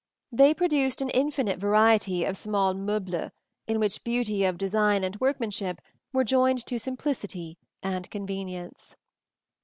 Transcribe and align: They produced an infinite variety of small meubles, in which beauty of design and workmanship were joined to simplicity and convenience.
They 0.31 0.55
produced 0.55 0.99
an 1.01 1.11
infinite 1.11 1.59
variety 1.59 2.23
of 2.23 2.35
small 2.35 2.73
meubles, 2.73 3.29
in 3.67 3.79
which 3.79 4.03
beauty 4.03 4.43
of 4.45 4.57
design 4.57 5.03
and 5.03 5.15
workmanship 5.19 5.79
were 6.11 6.23
joined 6.23 6.65
to 6.65 6.79
simplicity 6.79 7.59
and 7.83 8.09
convenience. 8.09 8.95